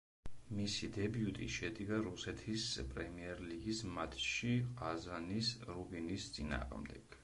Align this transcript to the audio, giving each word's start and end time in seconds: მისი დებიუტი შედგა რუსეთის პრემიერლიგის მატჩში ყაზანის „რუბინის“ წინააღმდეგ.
მისი 0.59 0.87
დებიუტი 0.95 1.49
შედგა 1.55 1.99
რუსეთის 2.07 2.65
პრემიერლიგის 2.95 3.85
მატჩში 3.93 4.57
ყაზანის 4.83 5.57
„რუბინის“ 5.73 6.31
წინააღმდეგ. 6.37 7.19